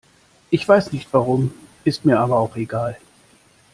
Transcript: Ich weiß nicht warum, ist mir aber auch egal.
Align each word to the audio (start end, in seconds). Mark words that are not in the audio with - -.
Ich 0.49 0.67
weiß 0.67 0.93
nicht 0.93 1.13
warum, 1.13 1.53
ist 1.83 2.05
mir 2.05 2.19
aber 2.19 2.39
auch 2.39 2.55
egal. 2.55 2.97